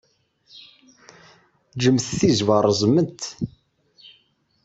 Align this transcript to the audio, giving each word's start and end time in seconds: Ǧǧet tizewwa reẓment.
Ǧǧet 1.83 2.07
tizewwa 2.19 2.57
reẓment. 2.65 3.21